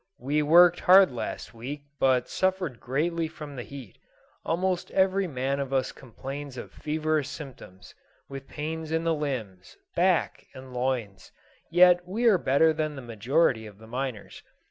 We 0.17 0.41
worked 0.41 0.79
hard 0.79 1.11
last 1.11 1.53
week, 1.53 1.83
but 1.99 2.27
suffered 2.27 2.79
greatly 2.79 3.27
from 3.27 3.55
the 3.55 3.61
heat; 3.61 3.99
almost 4.43 4.89
every 4.89 5.27
man 5.27 5.59
of 5.59 5.71
us 5.71 5.91
complains 5.91 6.57
of 6.57 6.71
feverish 6.71 7.27
symptoms, 7.27 7.93
with 8.27 8.47
pains 8.47 8.91
in 8.91 9.03
the 9.03 9.13
limbs, 9.13 9.77
back, 9.95 10.47
and 10.55 10.73
loins, 10.73 11.31
yet 11.69 12.07
we 12.07 12.25
are 12.25 12.39
better 12.39 12.73
than 12.73 12.95
the 12.95 13.03
majority 13.03 13.67
of 13.67 13.77
the 13.77 13.85
miners. 13.85 14.41